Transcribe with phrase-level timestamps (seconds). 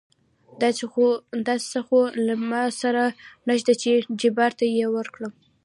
[1.45, 3.03] داسې څه خو له ما سره
[3.49, 5.31] نشته چې جبار ته يې ورکړم.